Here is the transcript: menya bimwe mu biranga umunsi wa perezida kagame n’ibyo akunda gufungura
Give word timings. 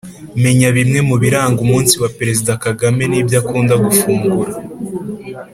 menya 0.43 0.69
bimwe 0.77 0.99
mu 1.09 1.15
biranga 1.21 1.57
umunsi 1.65 1.93
wa 2.01 2.09
perezida 2.17 2.51
kagame 2.65 3.03
n’ibyo 3.07 3.35
akunda 3.41 3.73
gufungura 3.85 4.51